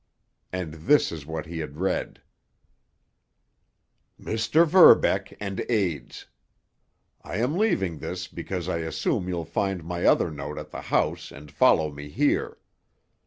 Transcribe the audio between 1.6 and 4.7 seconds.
read: Mr.